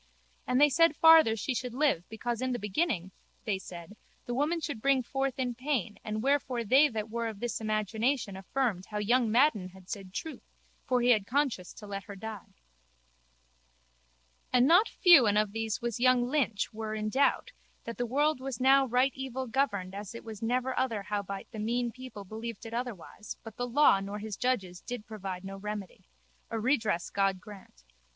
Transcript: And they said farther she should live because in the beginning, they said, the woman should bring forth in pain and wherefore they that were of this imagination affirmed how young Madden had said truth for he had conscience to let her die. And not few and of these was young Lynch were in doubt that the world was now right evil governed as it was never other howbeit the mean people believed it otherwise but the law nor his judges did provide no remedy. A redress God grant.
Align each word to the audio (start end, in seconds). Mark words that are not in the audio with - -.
And 0.47 0.59
they 0.59 0.67
said 0.67 0.95
farther 0.95 1.35
she 1.35 1.53
should 1.53 1.75
live 1.75 2.09
because 2.09 2.41
in 2.41 2.53
the 2.53 2.57
beginning, 2.57 3.11
they 3.45 3.59
said, 3.59 3.95
the 4.25 4.33
woman 4.33 4.59
should 4.59 4.81
bring 4.81 5.03
forth 5.03 5.37
in 5.37 5.53
pain 5.53 5.99
and 6.03 6.23
wherefore 6.23 6.63
they 6.63 6.89
that 6.89 7.11
were 7.11 7.27
of 7.27 7.39
this 7.39 7.61
imagination 7.61 8.35
affirmed 8.35 8.87
how 8.87 8.97
young 8.97 9.29
Madden 9.31 9.69
had 9.69 9.91
said 9.91 10.11
truth 10.11 10.41
for 10.87 11.01
he 11.01 11.09
had 11.11 11.27
conscience 11.27 11.71
to 11.73 11.85
let 11.85 12.05
her 12.05 12.15
die. 12.15 12.55
And 14.51 14.67
not 14.67 14.89
few 14.89 15.27
and 15.27 15.37
of 15.37 15.51
these 15.51 15.83
was 15.83 15.99
young 15.99 16.23
Lynch 16.27 16.73
were 16.73 16.95
in 16.95 17.09
doubt 17.09 17.51
that 17.83 17.99
the 17.99 18.07
world 18.07 18.39
was 18.39 18.59
now 18.59 18.87
right 18.87 19.13
evil 19.13 19.45
governed 19.45 19.93
as 19.93 20.15
it 20.15 20.23
was 20.23 20.41
never 20.41 20.75
other 20.79 21.03
howbeit 21.03 21.51
the 21.51 21.59
mean 21.59 21.91
people 21.91 22.23
believed 22.23 22.65
it 22.65 22.73
otherwise 22.73 23.37
but 23.43 23.55
the 23.55 23.67
law 23.69 23.99
nor 23.99 24.17
his 24.17 24.35
judges 24.35 24.81
did 24.81 25.05
provide 25.05 25.43
no 25.45 25.57
remedy. 25.57 26.05
A 26.49 26.59
redress 26.59 27.11
God 27.11 27.39
grant. 27.39 27.83